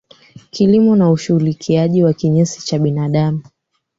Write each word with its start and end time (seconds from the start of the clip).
kilimo 0.51 0.95
na 0.95 1.11
ushughulikiaji 1.11 2.03
wa 2.03 2.13
kinyesi 2.13 2.65
cha 2.65 2.79
binadamu 2.79 3.43